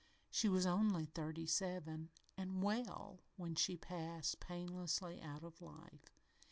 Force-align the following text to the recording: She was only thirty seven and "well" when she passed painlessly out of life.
She 0.31 0.49
was 0.49 0.65
only 0.65 1.05
thirty 1.05 1.45
seven 1.45 2.09
and 2.35 2.63
"well" 2.63 3.19
when 3.37 3.53
she 3.53 3.77
passed 3.77 4.39
painlessly 4.39 5.21
out 5.21 5.43
of 5.43 5.61
life. 5.61 6.09